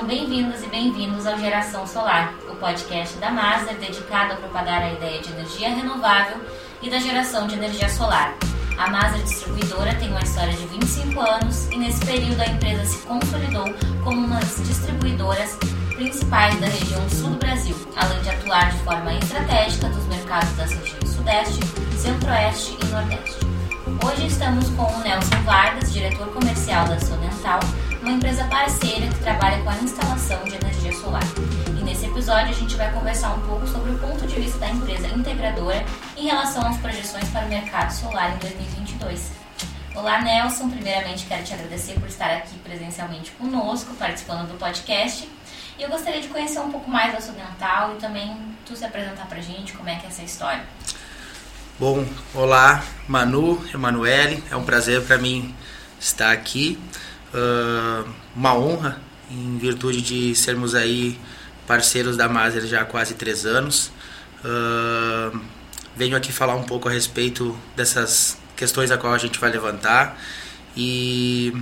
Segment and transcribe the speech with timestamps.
[0.00, 4.92] Sejam bem-vindas e bem-vindos ao Geração Solar, o podcast da Maser dedicado a propagar a
[4.94, 6.38] ideia de energia renovável
[6.80, 8.34] e da geração de energia solar.
[8.78, 12.98] A Maser Distribuidora tem uma história de 25 anos e nesse período a empresa se
[13.06, 13.66] consolidou
[14.02, 15.58] como uma das distribuidoras
[15.94, 20.72] principais da região sul do Brasil, além de atuar de forma estratégica nos mercados das
[20.72, 21.60] regiões Sudeste,
[21.98, 23.50] Centro-Oeste e Nordeste.
[24.02, 27.60] Hoje estamos com o Nelson Vargas, diretor comercial da Sonental,
[28.02, 31.22] uma empresa parceira que trabalha com a instalação de energia solar.
[31.78, 34.70] E nesse episódio a gente vai conversar um pouco sobre o ponto de vista da
[34.70, 35.84] empresa integradora
[36.16, 39.32] em relação às projeções para o mercado solar em 2022.
[39.94, 40.70] Olá, Nelson.
[40.70, 45.28] Primeiramente, quero te agradecer por estar aqui presencialmente conosco, participando do podcast.
[45.78, 49.26] E eu gostaria de conhecer um pouco mais da Sonental e também tu se apresentar
[49.26, 50.64] para a gente, como é que é essa história.
[51.78, 55.54] Bom, olá Manu, Emanuele, é um prazer para mim
[55.98, 56.78] estar aqui.
[57.32, 61.18] Uh, uma honra em virtude de sermos aí
[61.66, 63.92] parceiros da Maser já há quase três anos.
[64.44, 65.40] Uh,
[65.96, 70.18] venho aqui falar um pouco a respeito dessas questões a qual a gente vai levantar
[70.76, 71.52] e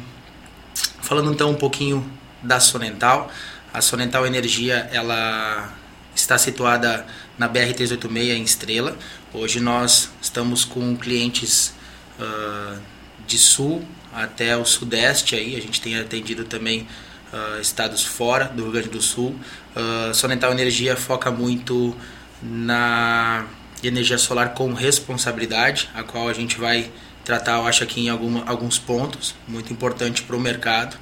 [1.03, 2.11] falando então um pouquinho
[2.43, 3.31] da Sonental.
[3.73, 5.73] A Sonental Energia ela
[6.15, 8.97] está situada na BR-386 em Estrela.
[9.33, 11.75] Hoje nós estamos com clientes
[12.19, 12.81] uh,
[13.27, 13.87] de sul
[14.23, 15.57] até o sudeste aí.
[15.57, 16.87] A gente tem atendido também
[17.33, 19.35] uh, estados fora do Rio Grande do Sul.
[19.75, 21.97] Uh, Sonental Energia foca muito
[22.43, 23.47] na
[23.83, 26.91] energia solar com responsabilidade, a qual a gente vai
[27.25, 30.97] tratar, eu acho, aqui em alguma, alguns pontos, muito importante para o mercado.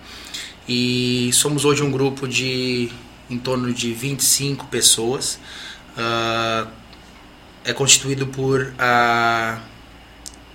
[0.69, 2.91] E somos hoje um grupo de
[3.31, 5.39] em torno de 25 pessoas.
[5.97, 6.69] Uh,
[7.64, 9.61] é constituído por uh,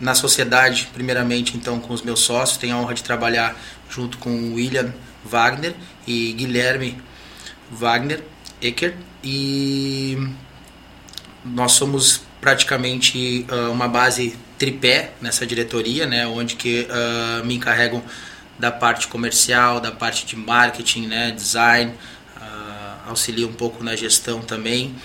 [0.02, 2.58] na sociedade, primeiramente, então, com os meus sócios.
[2.58, 3.56] Tenho a honra de trabalhar
[3.90, 4.92] junto com William
[5.24, 5.76] Wagner
[6.08, 7.00] e Guilherme
[7.70, 8.24] Wagner
[8.62, 8.96] Ecker.
[9.24, 10.18] E
[11.46, 18.04] nós somos praticamente uh, uma base tripé nessa diretoria, né, onde que uh, me encarregam
[18.58, 21.94] da parte comercial, da parte de marketing, né, design,
[22.38, 24.96] uh, auxilia um pouco na gestão também.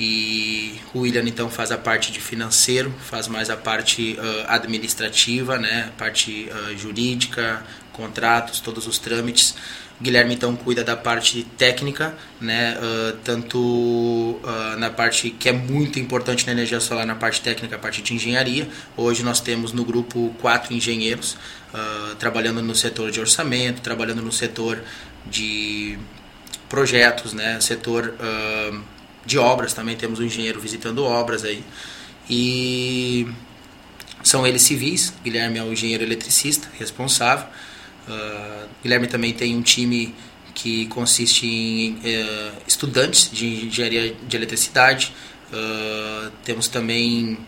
[0.00, 5.58] E o William então faz a parte de financeiro, faz mais a parte uh, administrativa,
[5.58, 9.56] né, parte uh, jurídica, contratos, todos os trâmites.
[10.00, 14.40] Guilherme então cuida da parte técnica, né, uh, tanto
[14.78, 18.14] na parte que é muito importante na energia solar, na parte técnica, a parte de
[18.14, 18.68] engenharia.
[18.96, 21.36] Hoje nós temos no grupo quatro engenheiros
[22.20, 24.80] trabalhando no setor de orçamento, trabalhando no setor
[25.26, 25.98] de
[26.68, 28.14] projetos, né, setor
[29.28, 31.62] de obras também temos um engenheiro visitando obras aí.
[32.30, 33.28] E
[34.22, 37.46] são eles civis Guilherme é o engenheiro eletricista responsável.
[38.08, 40.14] Uh, Guilherme também tem um time
[40.54, 45.12] que consiste em uh, estudantes de engenharia de eletricidade.
[45.52, 47.38] Uh, temos também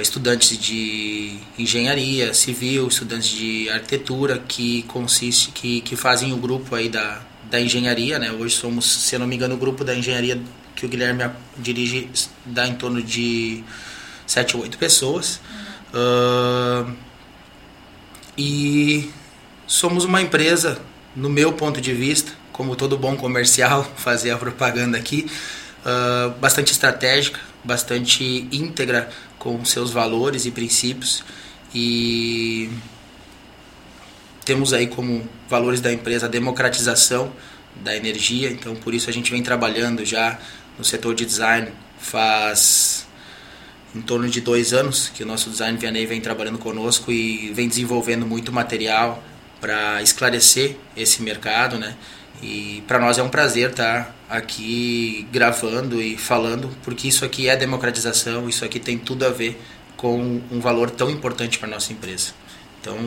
[0.00, 6.88] estudantes de engenharia civil estudantes de arquitetura que consiste que, que fazem o grupo aí
[6.88, 7.20] da,
[7.50, 8.32] da engenharia né?
[8.32, 10.40] Hoje somos se não me engano o grupo da engenharia
[10.76, 11.28] que o Guilherme
[11.58, 12.08] dirige
[12.44, 13.64] dá em torno de
[14.26, 15.40] 7 ou 8 pessoas.
[15.94, 16.90] Uhum.
[16.90, 16.96] Uh,
[18.38, 19.10] e
[19.66, 20.78] somos uma empresa,
[21.14, 25.26] no meu ponto de vista, como todo bom comercial, fazer a propaganda aqui,
[25.80, 31.24] uh, bastante estratégica, bastante íntegra com seus valores e princípios.
[31.74, 32.70] E
[34.44, 37.32] temos aí como valores da empresa a democratização
[37.82, 40.38] da energia, então por isso a gente vem trabalhando já
[40.78, 43.06] no setor de design faz
[43.94, 47.68] em torno de dois anos que o nosso design Vianney vem trabalhando conosco e vem
[47.68, 49.22] desenvolvendo muito material
[49.60, 51.96] para esclarecer esse mercado, né?
[52.42, 57.48] E para nós é um prazer estar tá aqui gravando e falando, porque isso aqui
[57.48, 59.58] é democratização, isso aqui tem tudo a ver
[59.96, 62.32] com um valor tão importante para nossa empresa.
[62.80, 62.98] Então,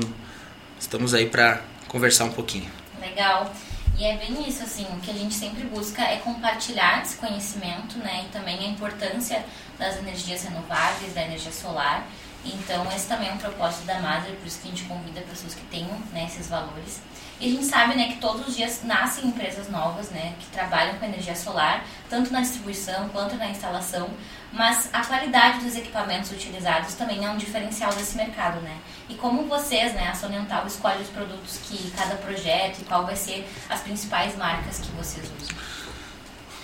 [0.80, 2.70] estamos aí para conversar um pouquinho.
[3.00, 3.54] Legal.
[4.00, 7.98] E é bem isso, assim, o que a gente sempre busca é compartilhar esse conhecimento,
[7.98, 9.46] né, e também a importância
[9.78, 12.08] das energias renováveis, da energia solar.
[12.46, 15.54] Então, esse também é um propósito da Madre, por isso que a gente convida pessoas
[15.54, 17.02] que tenham né, esses valores.
[17.42, 20.98] E a gente sabe né, que todos os dias nascem empresas novas né, que trabalham
[20.98, 24.10] com energia solar, tanto na distribuição quanto na instalação,
[24.52, 28.60] mas a qualidade dos equipamentos utilizados também é um diferencial desse mercado.
[28.62, 28.78] Né?
[29.08, 33.16] E como vocês, né, a Sonental, escolhe os produtos que cada projeto e qual vai
[33.16, 35.56] ser as principais marcas que vocês usam?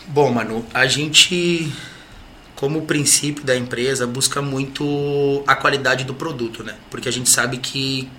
[0.08, 1.72] Bom, Manu, a gente
[2.56, 6.76] como princípio da empresa busca muito a qualidade do produto, né?
[6.90, 8.10] Porque a gente sabe que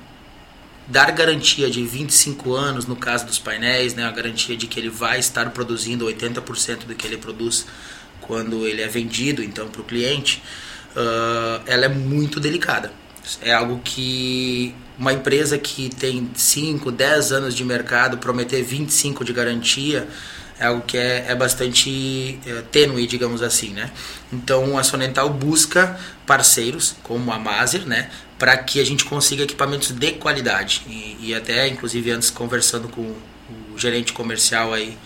[0.86, 4.90] dar garantia de 25 anos no caso dos painéis, né, a garantia de que ele
[4.90, 7.66] vai estar produzindo 80% do que ele produz
[8.20, 10.42] quando ele é vendido então para o cliente,
[10.96, 12.92] uh, ela é muito delicada.
[13.42, 19.32] É algo que uma empresa que tem 5, 10 anos de mercado prometer 25 de
[19.32, 20.08] garantia
[20.58, 23.90] é algo que é, é bastante é, tênue, digamos assim, né?
[24.32, 28.10] Então a Sonental busca parceiros como a Maser, né?
[28.38, 33.02] Para que a gente consiga equipamentos de qualidade e, e, até, inclusive, antes conversando com
[33.02, 34.96] o gerente comercial aí,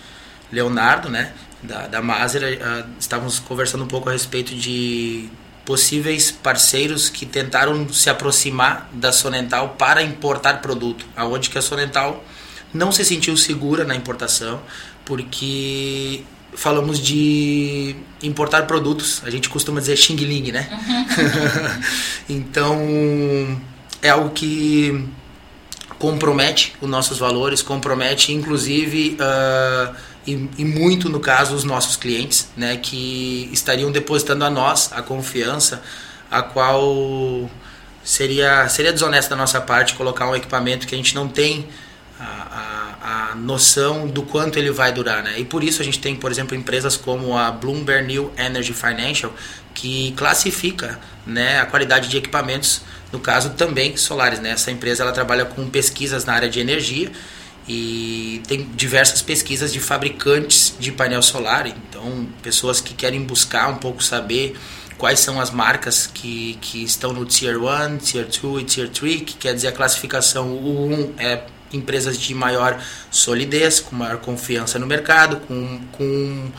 [0.51, 1.33] Leonardo, né?
[1.63, 5.29] Da, da Maser, uh, estávamos conversando um pouco a respeito de
[5.65, 12.23] possíveis parceiros que tentaram se aproximar da Sonental para importar produto, aonde que a Sonental
[12.73, 14.61] não se sentiu segura na importação,
[15.05, 16.23] porque
[16.53, 20.67] falamos de importar produtos, a gente costuma dizer xing ling, né?
[22.27, 23.61] então,
[24.01, 25.07] é algo que
[25.97, 29.95] compromete os nossos valores, compromete inclusive uh,
[30.25, 35.01] e, e, muito no caso os nossos clientes, né, que estariam depositando a nós a
[35.01, 35.81] confiança,
[36.29, 37.49] a qual
[38.03, 41.67] seria seria desonesto da nossa parte colocar um equipamento que a gente não tem
[42.19, 45.39] a, a, a, noção do quanto ele vai durar, né?
[45.39, 49.33] E por isso a gente tem, por exemplo, empresas como a Bloomberg New Energy Financial
[49.73, 52.81] que classifica, né, a qualidade de equipamentos,
[53.11, 54.51] no caso também solares, né?
[54.51, 57.11] Essa empresa ela trabalha com pesquisas na área de energia
[57.67, 63.75] e tem diversas pesquisas de fabricantes de painel solar, então pessoas que querem buscar um
[63.75, 64.57] pouco saber
[64.97, 69.21] quais são as marcas que, que estão no Tier 1, Tier 2 e Tier 3,
[69.21, 71.43] que quer dizer a classificação o 1 é
[71.73, 72.79] empresas de maior
[73.09, 76.51] solidez, com maior confiança no mercado, com, com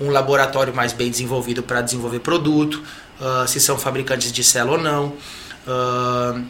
[0.00, 2.82] um laboratório mais bem desenvolvido para desenvolver produto,
[3.20, 5.06] uh, se são fabricantes de célula ou não.
[5.66, 6.44] Uh,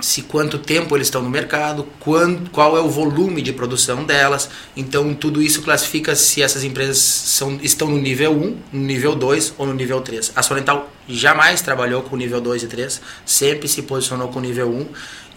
[0.00, 4.48] se quanto tempo eles estão no mercado, quando, qual é o volume de produção delas.
[4.76, 9.54] Então, tudo isso classifica se essas empresas são, estão no nível 1, no nível 2
[9.58, 10.32] ou no nível 3.
[10.34, 14.86] A Solental jamais trabalhou com nível 2 e 3, sempre se posicionou com nível 1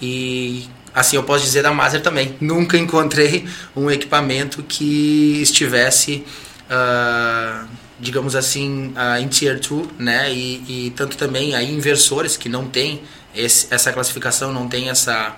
[0.02, 2.36] e assim eu posso dizer da Maser também.
[2.42, 3.46] Nunca encontrei
[3.76, 6.24] um equipamento que estivesse
[6.70, 7.68] uh,
[8.00, 10.32] digamos assim, uh, em Tier 2, né?
[10.32, 13.02] E, e tanto também aí inversores que não têm
[13.36, 15.36] esse, essa classificação, não tem essa,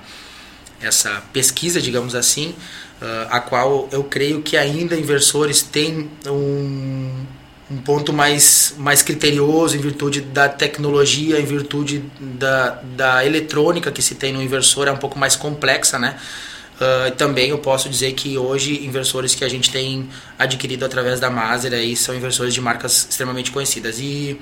[0.81, 2.49] essa pesquisa, digamos assim,
[3.01, 7.25] uh, a qual eu creio que ainda inversores têm um,
[7.69, 14.01] um ponto mais, mais criterioso em virtude da tecnologia, em virtude da, da eletrônica que
[14.01, 16.17] se tem no inversor, é um pouco mais complexa, né?
[16.75, 21.29] Uh, também eu posso dizer que hoje inversores que a gente tem adquirido através da
[21.29, 24.37] Maser aí são inversores de marcas extremamente conhecidas e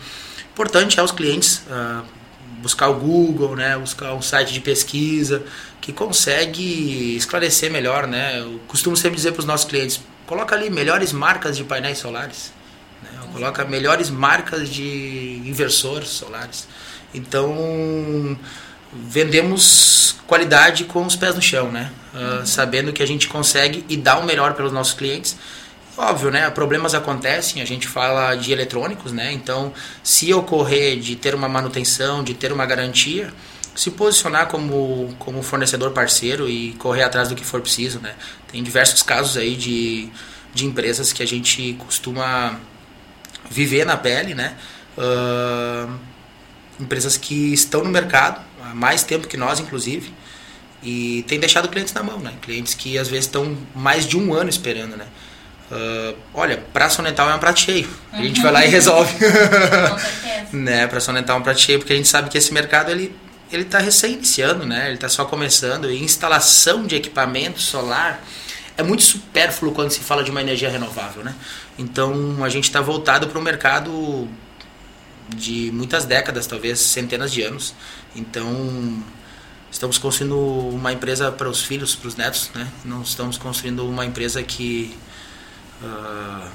[0.52, 2.04] importante é os clientes uh,
[2.64, 5.44] buscar o Google, né, buscar um site de pesquisa
[5.82, 8.40] que consegue esclarecer melhor, né?
[8.40, 12.54] Eu costumo sempre dizer para os nossos clientes, coloca ali melhores marcas de painéis solares,
[13.04, 13.10] né?
[13.34, 16.70] coloca melhores marcas de inversores solares.
[17.14, 18.38] Então
[18.94, 21.92] vendemos qualidade com os pés no chão, né?
[22.14, 25.36] Uh, sabendo que a gente consegue e dá o melhor pelos nossos clientes
[25.96, 26.50] Óbvio, né?
[26.50, 29.32] Problemas acontecem, a gente fala de eletrônicos, né?
[29.32, 29.72] Então,
[30.04, 33.32] se ocorrer de ter uma manutenção, de ter uma garantia,
[33.76, 38.16] se posicionar como, como fornecedor parceiro e correr atrás do que for preciso, né?
[38.52, 40.10] Tem diversos casos aí de,
[40.54, 42.60] de empresas que a gente costuma
[43.50, 44.56] viver na pele, né?
[44.98, 45.94] Uh,
[46.80, 50.12] empresas que estão no mercado há mais tempo que nós, inclusive,
[50.82, 52.34] e tem deixado clientes na mão, né?
[52.42, 55.06] Clientes que às vezes estão mais de um ano esperando, né?
[55.74, 57.90] Uh, olha, para sonetal é um prato cheio.
[58.12, 59.12] A gente vai lá e resolve.
[59.18, 60.48] Com certeza.
[60.52, 63.16] né, para sonetal é um prato cheio, porque a gente sabe que esse mercado ele
[63.52, 64.88] ele está recém iniciando, né?
[64.88, 65.90] Ele está só começando.
[65.90, 68.24] E instalação de equipamento solar
[68.76, 71.36] é muito supérfluo quando se fala de uma energia renovável, né?
[71.78, 74.28] Então a gente está voltado para um mercado
[75.30, 77.76] de muitas décadas, talvez centenas de anos.
[78.16, 79.04] Então
[79.72, 80.38] estamos construindo
[80.70, 82.68] uma empresa para os filhos, para os netos, né?
[82.84, 84.98] Não estamos construindo uma empresa que
[85.82, 86.50] uh,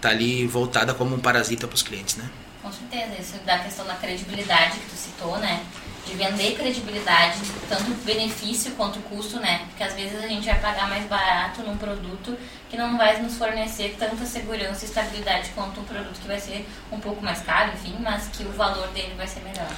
[0.00, 2.28] tá ali voltada como um parasita para os clientes, né?
[2.62, 5.64] Com certeza, isso da questão da credibilidade que tu citou, né?
[6.06, 9.66] De vender credibilidade, tanto benefício quanto custo, né?
[9.68, 12.36] Porque às vezes a gente vai pagar mais barato num produto
[12.74, 16.66] que não vai nos fornecer tanta segurança e estabilidade quanto um produto que vai ser
[16.90, 19.68] um pouco mais caro, enfim, mas que o valor dele vai ser melhor.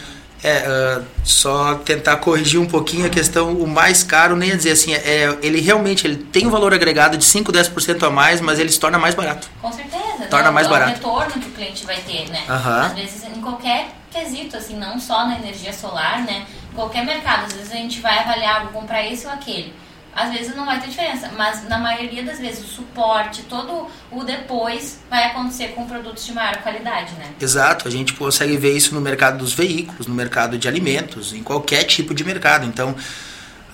[0.42, 4.70] É, uh, só tentar corrigir um pouquinho a questão, o mais caro, nem ia dizer
[4.70, 8.58] assim, é, ele realmente ele tem um valor agregado de 5, 10% a mais, mas
[8.58, 9.50] ele se torna mais barato.
[9.60, 10.26] Com certeza.
[10.30, 10.50] Torna né?
[10.52, 10.90] mais é barato.
[10.90, 12.44] o retorno que o cliente vai ter, né?
[12.48, 12.80] Uhum.
[12.80, 16.46] Às vezes em qualquer quesito, assim, não só na energia solar, né?
[16.74, 19.74] qualquer mercado, às vezes a gente vai avaliar, vou comprar esse ou aquele.
[20.16, 24.24] Às vezes não vai ter diferença, mas na maioria das vezes o suporte, todo o
[24.24, 27.34] depois vai acontecer com produtos de maior qualidade, né?
[27.38, 31.42] Exato, a gente consegue ver isso no mercado dos veículos, no mercado de alimentos, em
[31.42, 32.64] qualquer tipo de mercado.
[32.64, 32.94] Então,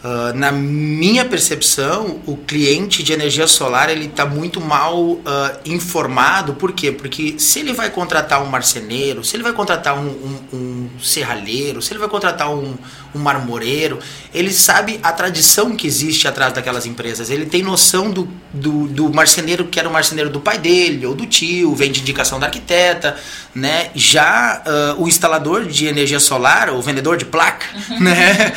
[0.03, 5.21] Uh, na minha percepção, o cliente de energia solar ele está muito mal uh,
[5.65, 6.55] informado.
[6.55, 6.91] Por quê?
[6.91, 11.81] Porque se ele vai contratar um marceneiro, se ele vai contratar um, um, um serralheiro,
[11.81, 12.75] se ele vai contratar um,
[13.15, 14.01] um marmoreiro,
[14.35, 17.31] ele sabe a tradição que existe atrás daquelas empresas.
[17.31, 21.15] Ele tem noção do, do, do marceneiro que era o marceneiro do pai dele ou
[21.15, 23.17] do tio, vem de indicação da arquiteta.
[23.55, 23.91] Né?
[23.95, 27.67] Já uh, o instalador de energia solar, o vendedor de placa,
[28.01, 28.53] né?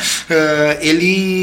[0.80, 1.35] ele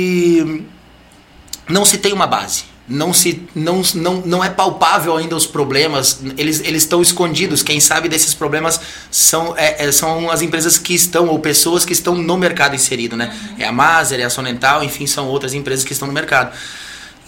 [1.67, 2.73] não se tem uma base.
[2.85, 7.63] Não, se, não, não, não é palpável ainda os problemas, eles, eles estão escondidos.
[7.63, 11.93] Quem sabe desses problemas são, é, é, são as empresas que estão, ou pessoas que
[11.93, 13.15] estão no mercado inserido.
[13.15, 13.33] Né?
[13.51, 13.55] Uhum.
[13.59, 16.53] É a Maser, é a Sonental, enfim, são outras empresas que estão no mercado.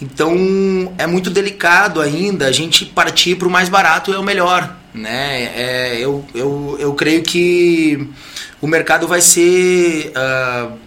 [0.00, 4.76] Então é muito delicado ainda a gente partir para o mais barato é o melhor.
[4.92, 5.44] Né?
[5.56, 8.08] É, eu, eu, eu creio que
[8.60, 10.12] o mercado vai ser.
[10.12, 10.85] Uh,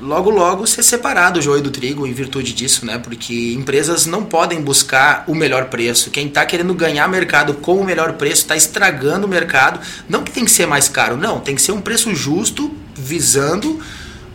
[0.00, 2.98] logo logo ser separado o joio do trigo em virtude disso, né?
[2.98, 6.10] Porque empresas não podem buscar o melhor preço.
[6.10, 9.80] Quem está querendo ganhar mercado com o melhor preço está estragando o mercado.
[10.08, 11.40] Não que tem que ser mais caro, não.
[11.40, 13.80] Tem que ser um preço justo visando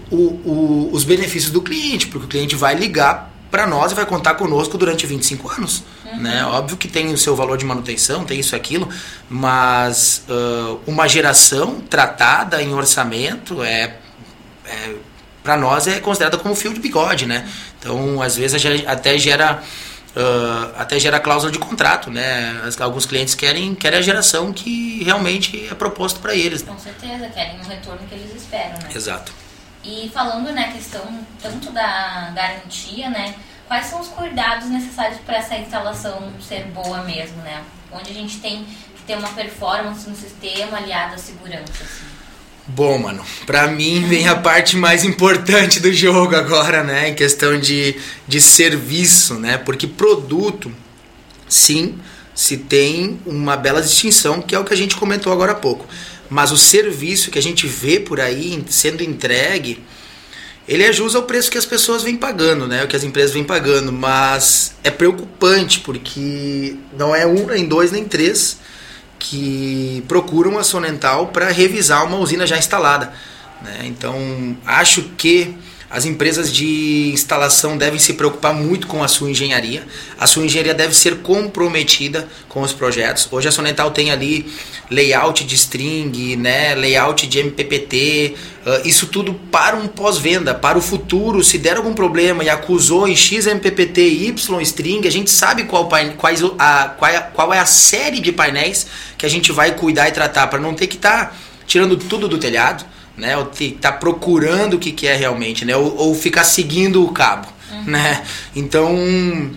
[0.09, 4.05] o, o, os benefícios do cliente, porque o cliente vai ligar para nós e vai
[4.05, 5.83] contar conosco durante 25 anos.
[6.05, 6.21] Uhum.
[6.21, 6.45] Né?
[6.45, 8.87] Óbvio que tem o seu valor de manutenção, tem isso aquilo,
[9.29, 13.95] mas uh, uma geração tratada em orçamento é,
[14.65, 14.95] é
[15.43, 17.47] para nós é considerada como fio de bigode, né?
[17.79, 19.61] Então, às vezes até gera
[20.15, 22.61] uh, até gera cláusula de contrato, né?
[22.79, 26.63] Alguns clientes querem querem a geração que realmente é proposto para eles.
[26.63, 26.71] Né?
[26.71, 28.89] Com certeza, querem o retorno que eles esperam, né?
[28.93, 29.31] Exato.
[29.83, 31.01] E falando na né, questão
[31.41, 33.35] tanto da garantia, né?
[33.67, 37.63] Quais são os cuidados necessários para essa instalação ser boa mesmo, né?
[37.91, 38.65] Onde a gente tem
[38.95, 41.71] que ter uma performance no sistema aliada à segurança.
[41.71, 42.18] Assim.
[42.75, 47.09] Bom, mano, pra mim vem a parte mais importante do jogo agora, né?
[47.09, 47.95] Em questão de,
[48.27, 49.57] de serviço, né?
[49.57, 50.71] Porque produto,
[51.47, 51.95] sim,
[52.35, 55.87] se tem uma bela distinção, que é o que a gente comentou agora há pouco.
[56.29, 59.83] Mas o serviço que a gente vê por aí sendo entregue,
[60.67, 62.83] ele é jus ao preço que as pessoas vêm pagando, né?
[62.83, 63.91] O que as empresas vêm pagando.
[63.91, 68.59] Mas é preocupante, porque não é um, nem dois, nem três
[69.19, 73.13] que procuram a Sonental para revisar uma usina já instalada.
[73.61, 73.81] Né?
[73.83, 75.55] Então, acho que
[75.89, 79.83] as empresas de instalação devem se preocupar muito com a sua engenharia.
[80.19, 83.27] A sua engenharia deve ser comprometida com os projetos.
[83.31, 84.45] Hoje a Sonental tem ali
[84.91, 90.81] layout de string, né, layout de MPPT, uh, isso tudo para um pós-venda, para o
[90.81, 91.43] futuro.
[91.43, 95.89] Se der algum problema e acusou em X MPPT Y string, a gente sabe qual,
[96.17, 98.85] quais, a, é, qual é a série de painéis
[99.17, 102.27] que a gente vai cuidar e tratar, para não ter que estar tá tirando tudo
[102.27, 102.85] do telhado
[103.19, 103.37] né?
[103.37, 105.75] Ou tá procurando o que, que é realmente, né?
[105.75, 107.83] Ou, ou ficar seguindo o cabo, uhum.
[107.83, 108.23] né?
[108.55, 109.51] Então,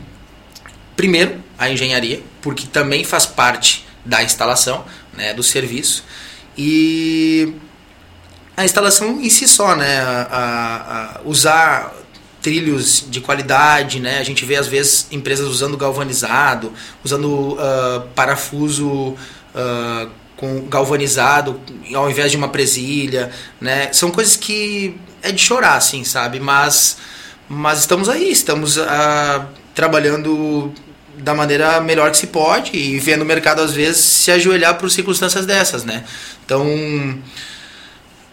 [0.97, 4.85] primeiro, a engenharia, porque também faz parte da instalação,
[5.17, 5.33] né?
[5.33, 6.05] Do serviço.
[6.59, 7.55] E
[8.57, 10.01] a instalação em si só, né?
[10.01, 11.95] A, a, usar
[12.43, 14.19] trilhos de qualidade, né?
[14.19, 16.73] A gente vê às vezes empresas usando galvanizado,
[17.05, 20.11] usando uh, parafuso uh,
[20.43, 21.61] com galvanizado
[21.95, 23.31] ao invés de uma presilha,
[23.61, 23.93] né?
[23.93, 26.41] São coisas que é de chorar, assim, sabe?
[26.41, 26.97] Mas,
[27.49, 30.75] mas estamos aí, estamos ah, trabalhando
[31.17, 34.91] da maneira melhor que se pode e vendo o mercado às vezes se ajoelhar por
[34.91, 36.03] circunstâncias dessas, né?
[36.45, 36.67] Então,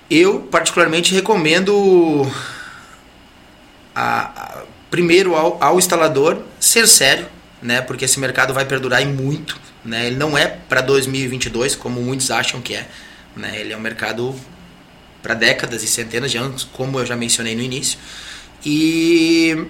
[0.09, 2.27] eu particularmente recomendo
[3.93, 7.27] a, a, primeiro ao, ao instalador ser sério,
[7.61, 7.81] né?
[7.81, 10.07] Porque esse mercado vai perdurar e muito né?
[10.07, 12.87] Ele não é para 2022, como muitos acham que é.
[13.35, 13.59] Né?
[13.59, 14.35] Ele é um mercado
[15.21, 17.97] para décadas e centenas de anos, como eu já mencionei no início.
[18.65, 19.65] E,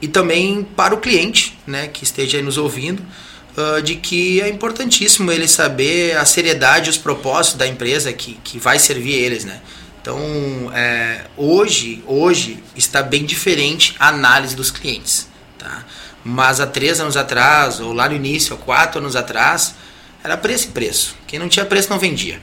[0.00, 3.02] e também para o cliente né, que esteja nos ouvindo,
[3.56, 8.38] uh, de que é importantíssimo ele saber a seriedade e os propósitos da empresa que,
[8.44, 9.44] que vai servir eles.
[9.44, 9.60] Né?
[10.00, 15.28] Então, é, hoje, hoje está bem diferente a análise dos clientes.
[15.58, 15.84] Tá?
[16.28, 19.76] Mas há três anos atrás, ou lá no início, há quatro anos atrás,
[20.24, 21.14] era preço e preço.
[21.24, 22.42] Quem não tinha preço não vendia.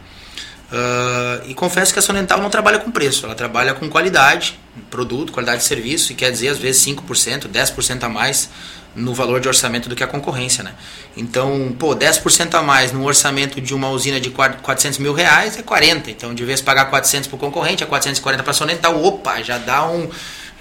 [0.71, 4.57] Uh, e confesso que a Sonental não trabalha com preço, ela trabalha com qualidade,
[4.89, 8.49] produto, qualidade de serviço, e quer dizer, às vezes 5%, 10% a mais
[8.95, 10.73] no valor de orçamento do que a concorrência, né?
[11.17, 15.61] Então, pô, 10% a mais no orçamento de uma usina de 400 mil reais é
[15.61, 16.09] 40.
[16.09, 19.03] Então, de vez pagar 400 para o concorrente, é 440 para a Sonental.
[19.03, 20.09] Opa, já dá um,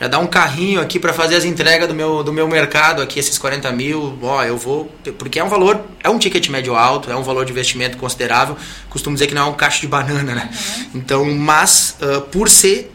[0.03, 3.21] já dá um carrinho aqui para fazer as entregas do meu, do meu mercado aqui,
[3.21, 4.19] esses 40 mil.
[4.21, 4.87] Ó, eu vou...
[5.17, 8.57] Porque é um valor, é um ticket médio alto, é um valor de investimento considerável.
[8.91, 10.51] Costumo dizer que não é um cacho de banana, né?
[10.53, 10.91] Uhum.
[10.97, 12.93] Então, mas, uh, por ser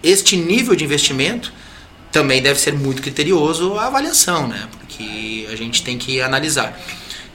[0.00, 1.52] este nível de investimento
[2.12, 4.68] também deve ser muito criterioso a avaliação, né?
[4.78, 6.80] Porque a gente tem que analisar.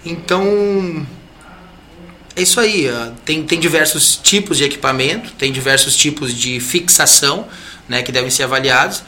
[0.05, 1.05] Então,
[2.37, 2.89] é isso aí.
[3.25, 7.49] Tem, tem diversos tipos de equipamento, tem diversos tipos de fixação
[7.89, 9.03] né, que devem ser avaliados.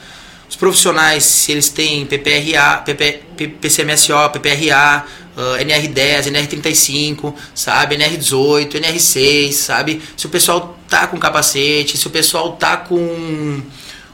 [0.50, 3.24] Os profissionais, se eles têm PPRA, PP,
[3.62, 5.06] PCMSO, PPRA,
[5.38, 10.02] uh, NR10, NR35, sabe, NR18, NR6, sabe?
[10.18, 13.62] Se o pessoal tá com capacete, se o pessoal tá com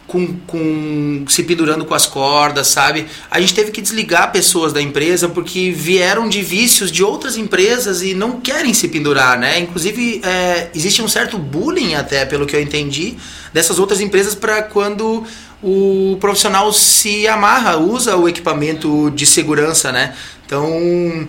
[0.08, 3.06] com, com se pendurando com as cordas, sabe?
[3.30, 8.02] A gente teve que desligar pessoas da empresa porque vieram de vícios de outras empresas
[8.02, 9.60] e não querem se pendurar, né?
[9.60, 13.18] Inclusive, é, existe um certo bullying até, pelo que eu entendi,
[13.54, 15.26] dessas outras empresas para quando
[15.62, 20.16] o profissional se amarra, usa o equipamento de segurança, né?
[20.46, 21.28] Então,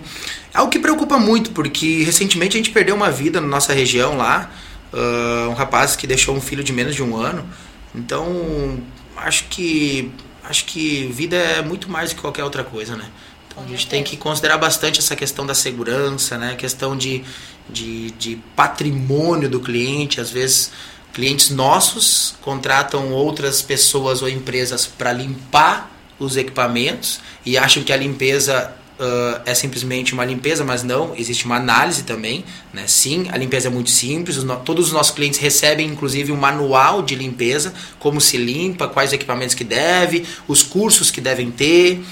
[0.53, 4.15] é o que preocupa muito, porque recentemente a gente perdeu uma vida na nossa região
[4.15, 4.49] lá,
[4.93, 7.45] uh, um rapaz que deixou um filho de menos de um ano,
[7.93, 8.79] então,
[9.15, 10.11] acho que
[10.43, 13.09] acho que vida é muito mais do que qualquer outra coisa, né?
[13.47, 16.53] Então, a gente tem que considerar bastante essa questão da segurança, né?
[16.53, 17.23] A questão de,
[17.69, 20.19] de, de patrimônio do cliente.
[20.19, 20.71] Às vezes,
[21.13, 27.97] clientes nossos contratam outras pessoas ou empresas para limpar os equipamentos e acham que a
[27.97, 32.43] limpeza uh, é simplesmente uma limpeza, mas não, existe uma análise também.
[32.73, 32.83] Né?
[32.85, 37.01] Sim, a limpeza é muito simples, os todos os nossos clientes recebem inclusive um manual
[37.01, 42.03] de limpeza, como se limpa, quais equipamentos que deve, os cursos que devem ter,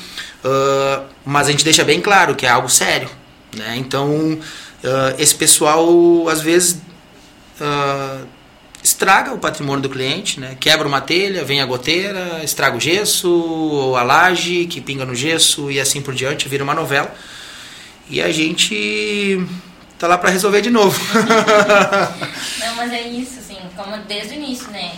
[0.44, 3.10] uh, mas a gente deixa bem claro que é algo sério.
[3.56, 3.76] Né?
[3.78, 4.40] Então, uh,
[5.20, 6.82] esse pessoal às vezes
[8.98, 10.58] estraga o patrimônio do cliente, né?
[10.60, 15.14] quebra uma telha, vem a goteira, estraga o gesso, ou a laje que pinga no
[15.14, 17.14] gesso e assim por diante, vira uma novela.
[18.10, 19.46] E a gente
[20.00, 21.00] tá lá para resolver de novo.
[22.60, 24.96] Não, mas é isso, assim, como desde o início, né?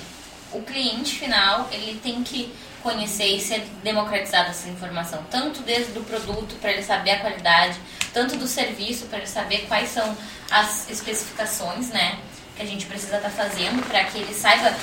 [0.54, 6.00] O cliente final, ele tem que conhecer e ser democratizada essa informação, tanto desde do
[6.06, 7.78] produto para ele saber a qualidade,
[8.14, 10.18] tanto do serviço para ele saber quais são
[10.50, 12.18] as especificações, né?
[12.60, 14.76] Que a gente precisa estar tá fazendo para que ele saiba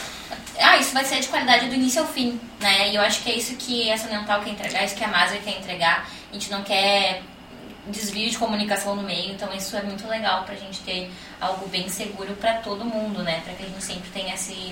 [0.58, 2.90] ah, isso vai ser de qualidade do início ao fim, né?
[2.90, 5.42] E eu acho que é isso que essa mental quer entregar, isso que a Maser
[5.42, 6.08] quer entregar.
[6.30, 7.22] A gente não quer
[7.88, 11.88] desvio de comunicação no meio, então isso é muito legal pra gente ter algo bem
[11.90, 13.42] seguro para todo mundo, né?
[13.44, 14.70] Para que a gente sempre tenha esse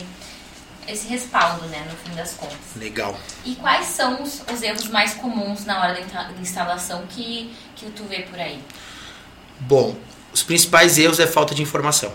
[0.86, 2.58] esse respaldo, né, no fim das contas.
[2.76, 3.18] Legal.
[3.42, 8.04] E quais são os, os erros mais comuns na hora da instalação que que tu
[8.04, 8.62] vê por aí?
[9.60, 9.94] Bom,
[10.32, 12.12] os principais erros é falta de informação.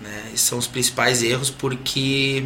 [0.00, 0.32] Né?
[0.36, 2.44] São os principais erros porque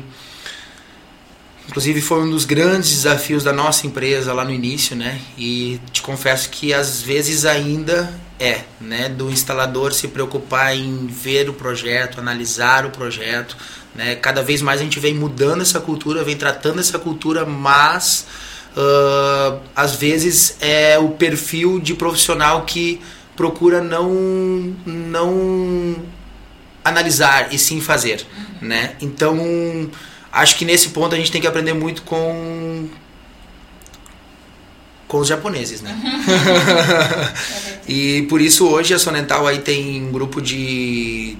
[1.68, 5.20] inclusive foi um dos grandes desafios da nossa empresa lá no início, né?
[5.38, 11.48] E te confesso que às vezes ainda é, né, do instalador se preocupar em ver
[11.48, 13.56] o projeto, analisar o projeto,
[13.94, 14.14] né?
[14.16, 18.26] Cada vez mais a gente vem mudando essa cultura, vem tratando essa cultura, mas
[18.76, 23.00] uh, às vezes é o perfil de profissional que
[23.36, 24.12] procura não
[24.84, 25.96] não
[26.84, 28.68] analisar e sim fazer, uhum.
[28.68, 28.94] né?
[29.00, 29.90] Então,
[30.30, 32.88] acho que nesse ponto a gente tem que aprender muito com
[35.08, 35.96] com os japoneses, né?
[37.86, 41.36] e por isso hoje a Sonental aí tem um grupo de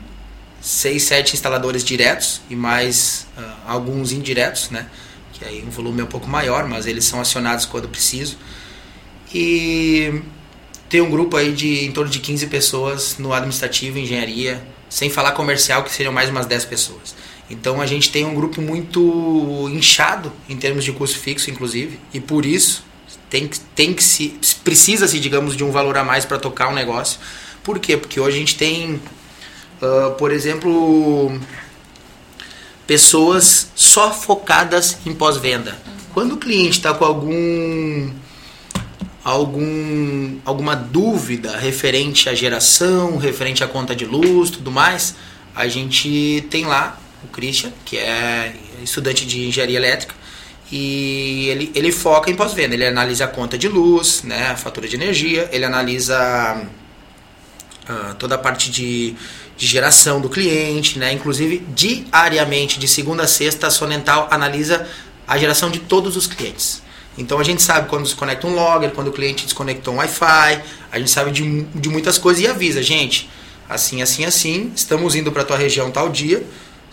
[0.61, 4.87] seis, sete instaladores diretos e mais uh, alguns indiretos, né?
[5.33, 8.38] Que aí um volume é um pouco maior, mas eles são acionados quando preciso.
[9.35, 10.22] E
[10.88, 15.33] tem um grupo aí de em torno de 15 pessoas no administrativo, engenharia, sem falar
[15.33, 17.16] comercial, que seriam mais umas 10 pessoas.
[17.50, 22.20] Então a gente tem um grupo muito inchado em termos de custo fixo, inclusive, e
[22.20, 22.85] por isso
[23.28, 27.18] tem, tem que se precisa-se, digamos, de um valor a mais para tocar um negócio.
[27.64, 27.96] Por quê?
[27.96, 29.00] Porque hoje a gente tem,
[29.83, 31.40] uh, por exemplo,
[32.87, 35.76] pessoas só focadas em pós-venda.
[36.12, 38.12] Quando o cliente está com algum
[39.24, 45.16] algum, alguma dúvida referente à geração, referente à conta de luz, tudo mais,
[45.56, 50.14] a gente tem lá o Christian, que é estudante de engenharia elétrica,
[50.70, 52.74] e ele, ele foca em pós-venda.
[52.74, 56.62] Ele analisa a conta de luz, né, a fatura de energia, ele analisa
[57.88, 59.14] uh, toda a parte de,
[59.56, 61.12] de, geração do cliente, né?
[61.12, 64.87] Inclusive, diariamente, de segunda a sexta, a Sonental analisa
[65.26, 66.82] a geração de todos os clientes.
[67.16, 70.98] Então a gente sabe quando desconecta um logger, quando o cliente desconectou um Wi-Fi, a
[70.98, 73.31] gente sabe de, de muitas coisas e avisa, gente,
[73.68, 76.44] assim, assim, assim, estamos indo para a tua região tal dia,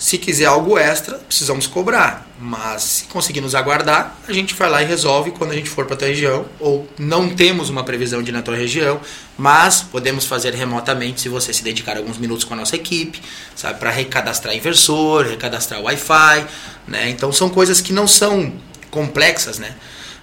[0.01, 2.27] se quiser algo extra, precisamos cobrar.
[2.39, 5.85] Mas se conseguir nos aguardar, a gente vai lá e resolve quando a gente for
[5.85, 6.43] para a tua região.
[6.59, 8.99] Ou não temos uma previsão de ir na tua região,
[9.37, 13.21] mas podemos fazer remotamente se você se dedicar alguns minutos com a nossa equipe,
[13.55, 16.47] sabe, para recadastrar inversor, recadastrar Wi-Fi,
[16.87, 17.11] né?
[17.11, 18.51] Então são coisas que não são
[18.89, 19.75] complexas, né?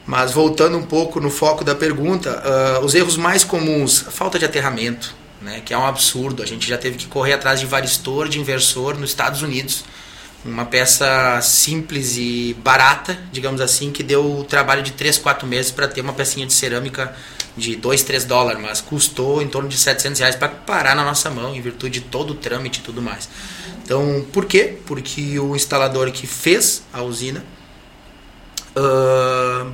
[0.09, 2.43] Mas voltando um pouco no foco da pergunta,
[2.81, 6.43] uh, os erros mais comuns, falta de aterramento, né, que é um absurdo.
[6.43, 9.85] A gente já teve que correr atrás de varistor, de inversor nos Estados Unidos.
[10.43, 15.71] Uma peça simples e barata, digamos assim, que deu o trabalho de 3, 4 meses
[15.71, 17.15] para ter uma pecinha de cerâmica
[17.55, 21.29] de 2, 3 dólares, mas custou em torno de 700 reais para parar na nossa
[21.29, 23.29] mão, em virtude de todo o trâmite e tudo mais.
[23.85, 24.79] Então, por quê?
[24.87, 27.45] Porque o instalador que fez a usina
[28.75, 29.71] uh,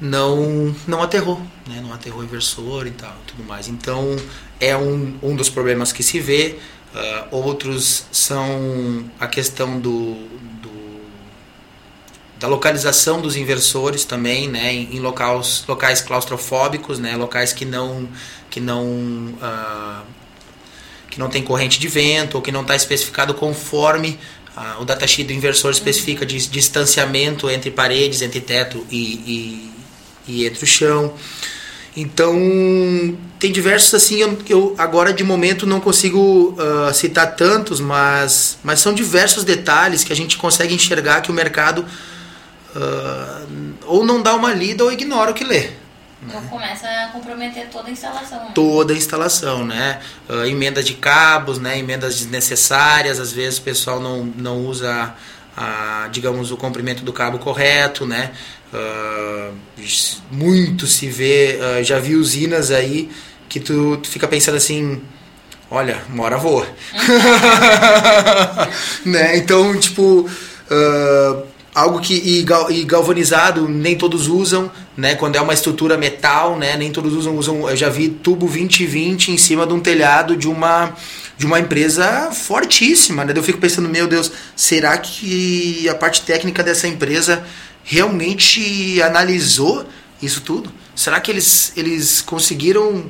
[0.00, 1.80] não, não aterrou, né?
[1.82, 3.68] não aterrou o inversor e tal, tudo mais.
[3.68, 4.16] Então,
[4.60, 6.58] é um, um dos problemas que se vê.
[6.94, 10.14] Uh, outros são a questão do,
[10.62, 11.00] do,
[12.38, 18.08] da localização dos inversores também, né, em, em locais, locais claustrofóbicos, né, locais que não
[18.50, 20.02] que não uh,
[21.10, 24.18] que não tem corrente de vento ou que não está especificado conforme
[24.56, 29.77] uh, o datasheet do inversor especifica de distanciamento entre paredes, entre teto e, e,
[30.28, 31.14] e entre o chão.
[31.96, 32.36] Então,
[33.38, 38.78] tem diversos assim, eu, eu agora de momento não consigo uh, citar tantos, mas, mas
[38.78, 41.84] são diversos detalhes que a gente consegue enxergar que o mercado
[42.76, 45.70] uh, ou não dá uma lida ou ignora o que lê.
[46.22, 46.48] Então né?
[46.50, 48.38] começa a comprometer toda a instalação.
[48.38, 48.50] Né?
[48.54, 50.00] Toda a instalação, né?
[50.28, 51.78] Uh, emendas de cabos, né?
[51.78, 55.14] Emendas desnecessárias, às vezes o pessoal não, não usa,
[55.58, 58.30] a, digamos, o comprimento do cabo correto, né?
[58.72, 59.52] Uh,
[60.30, 63.10] muito se vê, uh, já vi usinas aí
[63.48, 65.02] que tu, tu, fica pensando assim,
[65.68, 66.64] olha, uma hora voa.
[69.04, 69.36] né?
[69.36, 70.30] Então, tipo,
[70.70, 71.46] uh,
[71.78, 75.14] algo que e, gal, e, galvanizado nem todos usam, né?
[75.14, 76.76] Quando é uma estrutura metal, né?
[76.76, 77.70] Nem todos usam, usam.
[77.70, 80.94] Eu já vi tubo 2020 em cima de um telhado de uma
[81.36, 83.32] de uma empresa fortíssima, né?
[83.34, 87.44] Eu fico pensando, meu Deus, será que a parte técnica dessa empresa
[87.84, 89.86] realmente analisou
[90.20, 90.72] isso tudo?
[90.96, 93.06] Será que eles, eles conseguiram.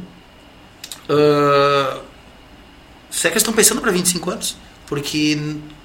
[1.09, 2.03] Uh,
[3.11, 4.59] será que eles estão pensando para 25 anos?
[4.87, 5.39] Porque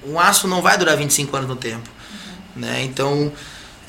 [0.06, 1.93] um aço não vai durar 25 anos no tempo.
[2.54, 2.82] Né?
[2.84, 3.32] Então,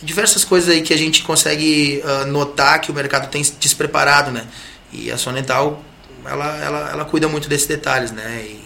[0.02, 4.32] diversas coisas aí que a gente consegue uh, notar que o mercado tem despreparado.
[4.32, 4.48] Né?
[4.92, 5.84] E a Sonental,
[6.26, 8.12] ela, ela, ela cuida muito desses detalhes.
[8.12, 8.46] Né?
[8.48, 8.66] E,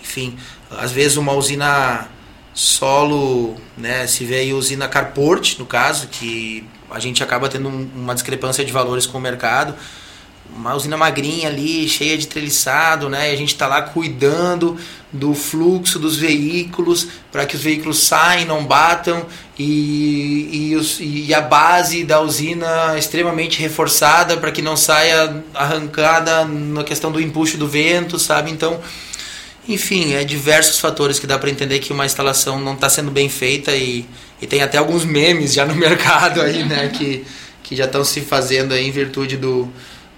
[0.00, 0.36] enfim,
[0.70, 2.08] às vezes uma usina
[2.54, 7.88] solo, né, se vê aí usina Carport, no caso, que a gente acaba tendo um,
[7.94, 9.74] uma discrepância de valores com o mercado.
[10.54, 13.30] Uma usina magrinha ali, cheia de treliçado, né?
[13.30, 14.76] E a gente está lá cuidando
[15.12, 19.26] do fluxo dos veículos para que os veículos saiam, não batam
[19.58, 26.44] e, e, os, e a base da usina extremamente reforçada para que não saia arrancada
[26.46, 28.50] na questão do empuxo do vento, sabe?
[28.50, 28.80] Então,
[29.68, 33.28] enfim, é diversos fatores que dá para entender que uma instalação não está sendo bem
[33.28, 34.06] feita e,
[34.40, 37.24] e tem até alguns memes já no mercado aí, né, que,
[37.62, 39.70] que já estão se fazendo aí em virtude do,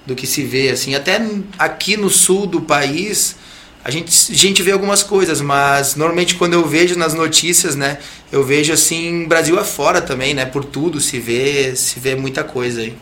[0.07, 1.21] do que se vê, assim, até
[1.59, 3.37] aqui no sul do país
[3.85, 7.99] a gente, a gente vê algumas coisas, mas normalmente quando eu vejo nas notícias, né,
[8.33, 12.81] eu vejo assim Brasil afora também, né, por tudo se vê, se vê muita coisa
[12.81, 12.97] aí.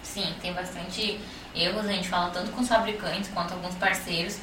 [0.00, 1.18] Sim, tem bastante
[1.52, 4.36] erros, a gente fala tanto com os fabricantes quanto alguns parceiros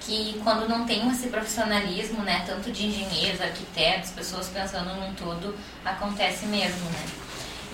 [0.00, 5.54] que quando não tem esse profissionalismo, né, tanto de engenheiros, arquitetos, pessoas pensando num todo,
[5.84, 7.04] acontece mesmo, né.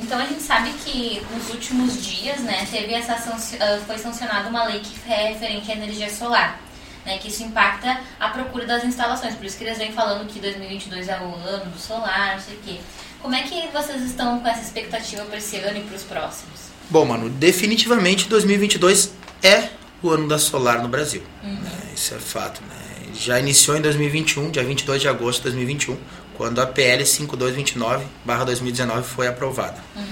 [0.00, 4.64] Então a gente sabe que nos últimos dias, né, teve essa ah, foi sancionada uma
[4.64, 6.61] lei que é referente à energia solar,
[7.04, 9.35] né, que isso impacta a procura das instalações.
[9.35, 12.56] Por isso que eles vêm falando que 2022 é o ano do solar, não sei
[12.56, 12.78] o quê.
[13.22, 16.66] Como é que vocês estão com essa expectativa para esse ano e para os próximos?
[16.88, 19.70] Bom, mano, definitivamente 2022 é
[20.02, 21.22] o ano da solar no Brasil.
[21.42, 21.54] Uhum.
[21.54, 21.70] Né?
[21.94, 22.61] Isso é fato.
[22.62, 23.12] Né?
[23.14, 25.96] Já iniciou em 2021, dia 22 de agosto de 2021,
[26.37, 29.83] quando a PL 5229-2019 foi aprovada.
[29.94, 30.05] Uhum.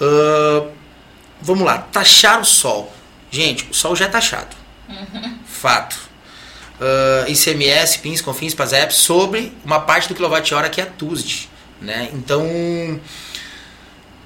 [0.00, 0.70] Uh,
[1.40, 2.92] vamos lá, taxar o sol.
[3.30, 4.54] Gente, o sol já é taxado.
[4.88, 5.38] Uhum.
[5.46, 5.96] Fato.
[6.78, 11.48] Uh, ICMS, PINS, CONFINS, PASEP, sobre uma parte do quilowatt-hora que é a TUSD.
[11.80, 12.10] Né?
[12.12, 13.00] Então,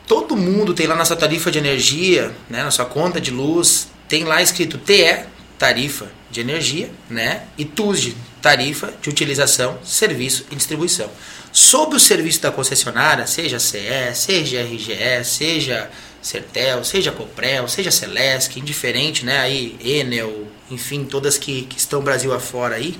[0.06, 3.88] todo mundo tem lá na sua tarifa de energia, né, na sua conta de luz,
[4.08, 5.24] tem lá escrito TE,
[5.58, 7.44] tarifa de energia, né?
[7.58, 11.10] E TUSD, tarifa de utilização, serviço e distribuição.
[11.52, 15.90] Sobre o serviço da concessionária, seja CE, seja RGE, seja
[16.22, 19.40] Sertel, seja Coprel, seja Celesc, indiferente, né?
[19.40, 22.96] Aí, Enel, enfim, todas que, que estão Brasil afora aí.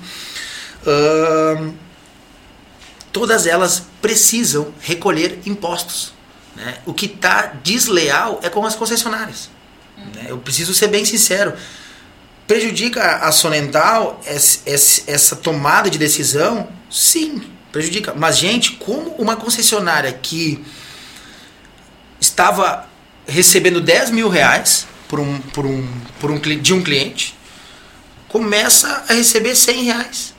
[0.85, 1.73] Hum,
[3.11, 6.13] todas elas precisam recolher impostos.
[6.55, 6.77] Né?
[6.85, 9.49] O que está desleal é com as concessionárias.
[9.97, 10.25] Né?
[10.27, 11.53] Eu preciso ser bem sincero.
[12.51, 16.67] Prejudica a Sonental essa tomada de decisão?
[16.89, 18.13] Sim, prejudica.
[18.13, 20.61] Mas, gente, como uma concessionária que
[22.19, 22.89] estava
[23.25, 25.87] recebendo 10 mil reais por um, por um,
[26.19, 27.37] por um, de um cliente
[28.27, 30.33] começa a receber 100 reais.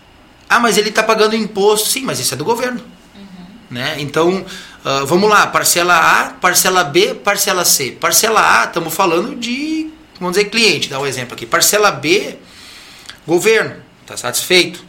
[0.51, 1.89] Ah, mas ele está pagando imposto.
[1.89, 2.83] Sim, mas isso é do governo.
[3.17, 3.47] Uhum.
[3.71, 3.95] Né?
[4.01, 4.45] Então,
[4.85, 7.93] uh, vamos lá, parcela A, parcela B, parcela C.
[7.93, 9.91] Parcela A, estamos falando de,
[10.23, 11.45] vamos dizer, cliente, dá um exemplo aqui.
[11.45, 12.37] Parcela B,
[13.27, 14.85] governo, está satisfeito.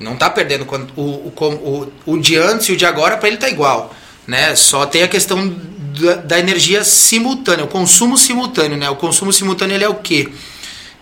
[0.00, 0.64] Não está perdendo
[0.96, 3.94] o, o, o, o de antes e o de agora, para ele está igual.
[4.26, 4.54] Né?
[4.54, 8.76] Só tem a questão da, da, energia simultânea, o consumo simultâneo.
[8.76, 8.88] Né?
[8.88, 10.28] O consumo simultâneo ele é o quê?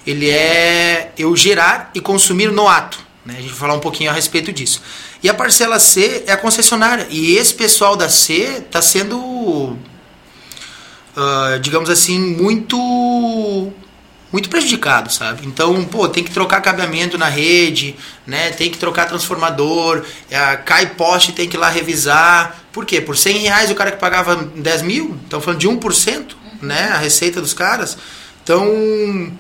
[0.06, 2.98] Ele é eu gerar e consumir no ato.
[3.24, 3.34] Né?
[3.36, 4.80] A gente vai falar um pouquinho a respeito disso.
[5.22, 7.06] E a parcela C é a concessionária.
[7.10, 9.76] E esse pessoal da C está sendo,
[11.16, 13.72] uh, digamos assim, muito
[14.32, 15.46] muito prejudicado, sabe?
[15.46, 18.50] Então, pô, tem que trocar cabeamento na rede, né?
[18.50, 22.64] Tem que trocar transformador, é, cai poste, tem que ir lá revisar.
[22.72, 23.00] Por quê?
[23.00, 26.90] Por 100 reais o cara que pagava 10 mil, estão falando de 1%, né?
[26.92, 27.96] A receita dos caras.
[28.42, 29.32] Então,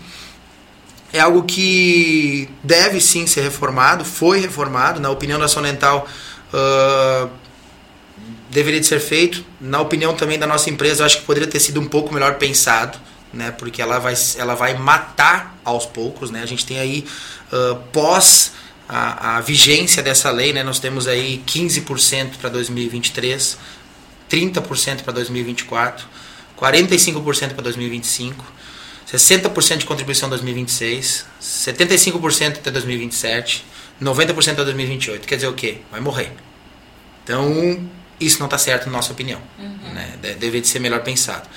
[1.12, 6.06] é algo que deve sim ser reformado, foi reformado, na opinião da Sonental
[6.52, 7.28] uh,
[8.50, 9.44] deveria de ser feito.
[9.60, 12.34] Na opinião também da nossa empresa, eu acho que poderia ter sido um pouco melhor
[12.34, 12.98] pensado,
[13.32, 16.30] né, porque ela vai, ela vai matar aos poucos.
[16.30, 16.42] Né?
[16.42, 17.06] A gente tem aí,
[17.52, 18.52] uh, pós
[18.88, 23.58] a, a, vigência dessa lei, né, nós temos aí 15% para 2023,
[24.30, 26.06] 30% para 2024,
[26.58, 28.56] 45% para 2025.
[29.06, 33.64] 60% de contribuição em 2026, 75% até 2027,
[34.02, 35.28] 90% até 2028.
[35.28, 35.78] Quer dizer o quê?
[35.92, 36.32] Vai morrer.
[37.22, 37.88] Então,
[38.20, 39.40] isso não está certo na nossa opinião.
[39.58, 39.92] Uhum.
[39.92, 40.14] Né?
[40.20, 41.48] Deve de ser melhor pensado.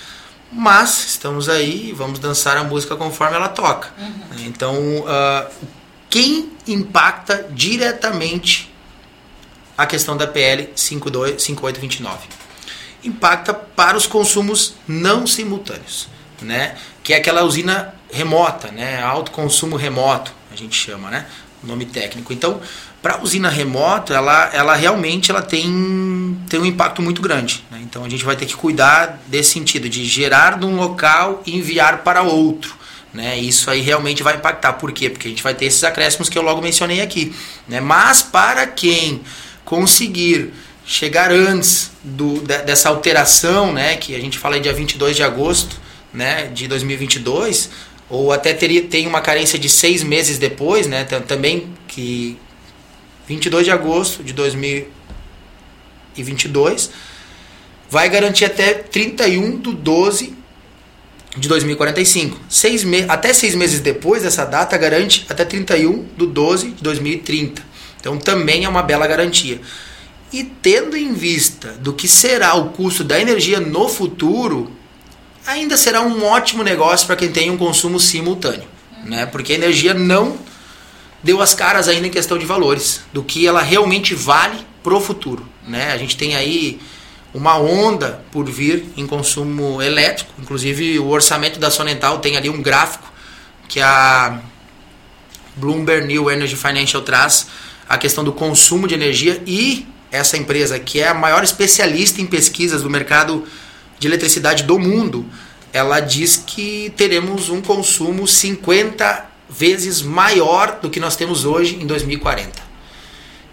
[0.52, 3.90] Mas estamos aí, vamos dançar a música conforme ela toca.
[3.98, 4.46] Uhum.
[4.46, 5.50] Então, uh,
[6.10, 8.74] quem impacta diretamente
[9.78, 12.28] a questão da PL 52, 5829?
[13.04, 16.10] Impacta para os consumos não simultâneos
[16.42, 16.76] né?
[17.04, 19.02] Que é aquela usina remota, né?
[19.02, 21.26] Alto consumo remoto, a gente chama, né?
[21.64, 22.32] O nome técnico.
[22.32, 22.62] Então,
[23.02, 27.64] para a usina remota, ela, ela realmente ela tem, tem um impacto muito grande.
[27.72, 27.80] Né?
[27.84, 31.56] Então, a gente vai ter que cuidar desse sentido, de gerar de um local e
[31.56, 32.76] enviar para outro.
[33.14, 33.38] Né?
[33.38, 34.74] Isso aí realmente vai impactar.
[34.74, 35.10] Por quê?
[35.10, 37.34] Porque a gente vai ter esses acréscimos que eu logo mencionei aqui.
[37.68, 37.80] Né?
[37.80, 39.22] Mas para quem
[39.64, 40.54] conseguir
[40.86, 43.96] chegar antes do, dessa alteração, né?
[43.96, 45.80] que a gente fala aí dia 22 de agosto,
[46.14, 47.70] né, de 2022,
[48.10, 52.38] ou até teria, tem uma carência de seis meses depois, né, também que
[53.30, 56.90] 22 de agosto de 2022
[57.88, 60.34] vai garantir até 31 de 12
[61.38, 62.40] de 2045.
[62.50, 67.62] Seis me até seis meses depois dessa data garante até 31 de 12 de 2030.
[68.00, 69.62] Então também é uma bela garantia.
[70.34, 74.72] E tendo em vista do que será o custo da energia no futuro,
[75.46, 78.68] ainda será um ótimo negócio para quem tem um consumo simultâneo,
[79.06, 79.28] né?
[79.28, 80.49] Porque a energia não
[81.24, 85.48] deu as caras ainda em questão de valores, do que ela realmente vale pro futuro,
[85.68, 85.92] né?
[85.92, 86.80] A gente tem aí
[87.34, 92.62] uma onda por vir em consumo elétrico, inclusive o orçamento da Sonental tem ali um
[92.62, 93.12] gráfico
[93.68, 94.42] que a
[95.56, 97.48] Bloomberg New Energy Financial traz
[97.88, 102.26] a questão do consumo de energia e essa empresa que é a maior especialista em
[102.26, 103.46] pesquisas do mercado
[104.00, 105.26] de eletricidade do mundo,
[105.72, 111.88] ela diz que teremos um consumo 50 vezes maior do que nós temos hoje em
[111.88, 112.70] 2040.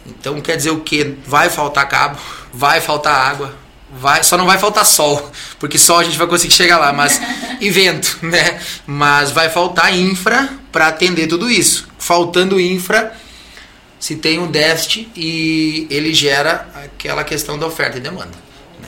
[0.07, 1.17] Então quer dizer o que?
[1.27, 2.19] Vai faltar cabo,
[2.53, 3.55] vai faltar água,
[3.91, 7.21] vai, só não vai faltar sol, porque sol a gente vai conseguir chegar lá, mas
[7.61, 8.61] e vento, né?
[8.87, 11.89] Mas vai faltar infra para atender tudo isso.
[11.99, 13.17] Faltando infra,
[13.99, 18.47] se tem um déficit e ele gera aquela questão da oferta e demanda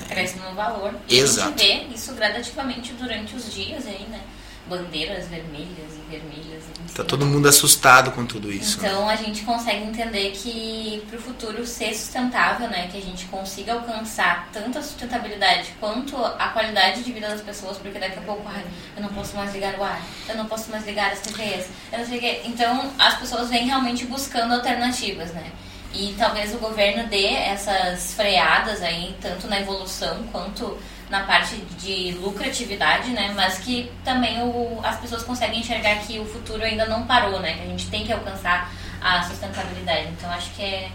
[0.09, 0.94] cresce no valor.
[1.09, 1.62] Exato.
[1.62, 4.21] E a gente vê isso gradativamente durante os dias aí, né?
[4.68, 6.64] bandeiras vermelhas vermelhas.
[6.94, 8.79] Tá todo mundo assustado com tudo isso.
[8.79, 9.12] Então né?
[9.12, 13.75] a gente consegue entender que para o futuro ser sustentável, né, que a gente consiga
[13.75, 18.42] alcançar tanto a sustentabilidade quanto a qualidade de vida das pessoas, porque daqui a pouco
[18.47, 18.64] ai,
[18.97, 21.99] eu não posso mais ligar o ar, eu não posso mais ligar as TVs, eu
[21.99, 22.40] não sei o quê.
[22.44, 25.53] Então as pessoas vêm realmente buscando alternativas, né?
[25.94, 30.77] E talvez o governo dê essas freadas aí, tanto na evolução quanto
[31.11, 33.33] na parte de lucratividade, né?
[33.35, 37.55] Mas que também o, as pessoas conseguem enxergar que o futuro ainda não parou, né?
[37.55, 40.09] Que a gente tem que alcançar a sustentabilidade.
[40.09, 40.90] Então acho que é,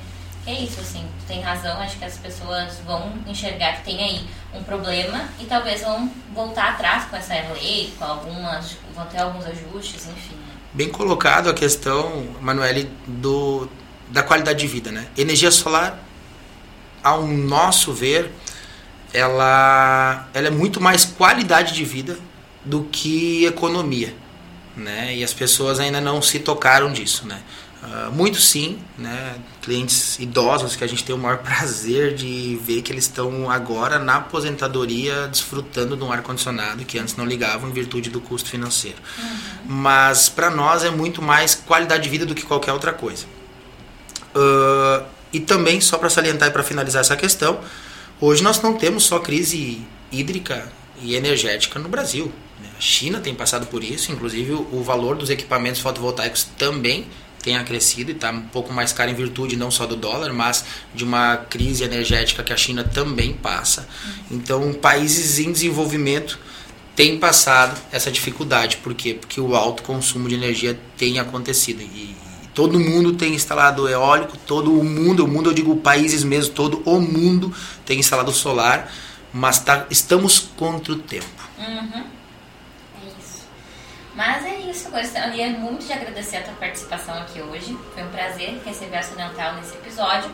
[0.45, 1.06] é isso, assim.
[1.19, 5.45] Tu tem razão, acho que as pessoas vão enxergar que tem aí um problema e
[5.45, 8.78] talvez vão voltar atrás com essa lei, com algumas.
[8.95, 10.38] vão ter alguns ajustes, enfim.
[10.73, 13.69] Bem colocado a questão, Manuele, do,
[14.10, 15.08] da qualidade de vida, né?
[15.17, 15.99] Energia solar,
[17.04, 18.32] ao nosso ver,
[19.13, 22.17] ela, ela é muito mais qualidade de vida
[22.65, 24.13] do que economia,
[24.76, 25.15] né?
[25.15, 27.39] E as pessoas ainda não se tocaram disso, né?
[27.84, 29.36] Uh, muito sim, né?
[29.62, 33.99] Clientes idosos que a gente tem o maior prazer de ver que eles estão agora
[33.99, 38.49] na aposentadoria desfrutando de um ar condicionado que antes não ligavam em virtude do custo
[38.49, 38.97] financeiro.
[39.17, 39.38] Uhum.
[39.65, 43.26] Mas para nós é muito mais qualidade de vida do que qualquer outra coisa.
[44.34, 47.60] Uh, e também só para salientar e para finalizar essa questão,
[48.26, 52.32] Hoje nós não temos só crise hídrica e energética no Brasil.
[52.62, 52.70] Né?
[52.78, 57.06] A China tem passado por isso, inclusive o valor dos equipamentos fotovoltaicos também
[57.42, 60.64] tem acrescido e está um pouco mais caro em virtude não só do dólar, mas
[60.96, 63.90] de uma crise energética que a China também passa.
[64.32, 66.40] Então, países em desenvolvimento
[66.96, 68.78] têm passado essa dificuldade.
[68.78, 69.16] Por quê?
[69.16, 71.82] Porque o alto consumo de energia tem acontecido.
[71.82, 72.16] E,
[72.54, 76.84] Todo mundo tem instalado eólico, todo o mundo, o mundo eu digo países mesmo, todo
[76.86, 77.54] o mundo
[77.86, 78.92] tem instalado solar,
[79.34, 81.26] mas tá, estamos contra o tempo.
[81.58, 82.04] Uhum.
[83.02, 83.44] É isso.
[84.16, 87.76] Mas é isso, gostaria muito de agradecer a tua participação aqui hoje.
[87.94, 90.30] Foi um prazer receber a Ocidental nesse episódio.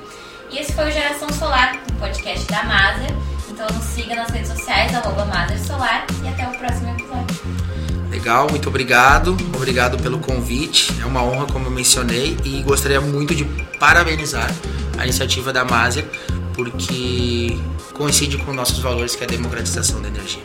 [0.52, 3.12] E esse foi o Geração Solar, um podcast da Maser.
[3.50, 5.26] Então nos siga nas redes sociais, arroba
[5.66, 7.69] Solar, e até o próximo episódio.
[8.10, 9.38] Legal, muito obrigado.
[9.54, 10.94] Obrigado pelo convite.
[11.02, 13.46] É uma honra, como eu mencionei, e gostaria muito de
[13.80, 14.54] parabenizar
[14.98, 16.06] a iniciativa da Maser,
[16.54, 17.58] porque
[17.94, 20.44] coincide com nossos valores, que é a democratização da energia.